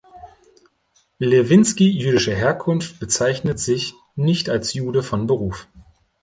Lewinsky, 1.19 1.87
jüdischer 1.91 2.33
Herkunft, 2.33 2.99
bezeichnet 2.99 3.59
sich 3.59 3.93
„nicht 4.15 4.49
als 4.49 4.73
Jude 4.73 5.03
von 5.03 5.27
Beruf“. 5.27 5.67